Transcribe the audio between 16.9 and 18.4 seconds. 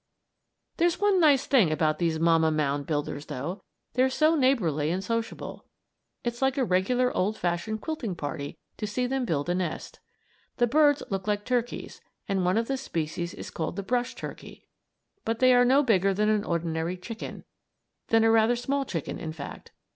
chicken than a